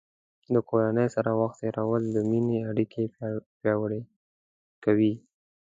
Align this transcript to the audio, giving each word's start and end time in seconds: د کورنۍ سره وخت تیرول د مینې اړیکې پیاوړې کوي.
د 0.53 0.55
کورنۍ 0.69 1.07
سره 1.15 1.31
وخت 1.41 1.57
تیرول 1.63 2.03
د 2.11 2.17
مینې 2.29 2.57
اړیکې 2.69 3.03
پیاوړې 3.61 4.01
کوي. 4.83 5.13